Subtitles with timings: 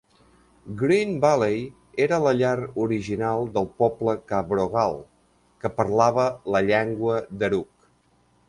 [0.77, 1.59] Green Valley
[2.05, 2.55] era la llar
[2.85, 4.99] original del poble Cabrogal,
[5.65, 6.27] que parlava
[6.57, 7.91] la llengua Darug.